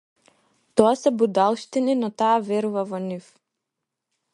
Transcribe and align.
Тоа 0.79 0.93
се 1.01 1.09
будалштини, 1.19 1.97
но 2.01 2.11
таа 2.23 2.35
верува 2.51 2.87
во 2.93 3.07
нив. 3.09 3.31